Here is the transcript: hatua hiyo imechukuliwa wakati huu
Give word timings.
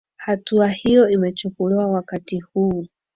hatua 0.17 0.67
hiyo 0.69 1.09
imechukuliwa 1.09 1.87
wakati 1.87 2.39
huu 2.39 2.87